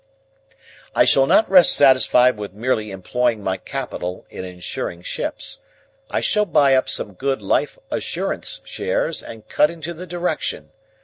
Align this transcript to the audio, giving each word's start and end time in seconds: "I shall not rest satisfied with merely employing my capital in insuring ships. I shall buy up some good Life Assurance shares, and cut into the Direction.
"I 0.95 1.03
shall 1.03 1.27
not 1.27 1.47
rest 1.47 1.73
satisfied 1.73 2.35
with 2.35 2.53
merely 2.55 2.89
employing 2.89 3.43
my 3.43 3.57
capital 3.57 4.25
in 4.31 4.43
insuring 4.43 5.03
ships. 5.03 5.59
I 6.09 6.21
shall 6.21 6.47
buy 6.47 6.73
up 6.73 6.89
some 6.89 7.13
good 7.13 7.39
Life 7.39 7.77
Assurance 7.91 8.61
shares, 8.63 9.21
and 9.21 9.47
cut 9.47 9.69
into 9.69 9.93
the 9.93 10.07
Direction. 10.07 10.71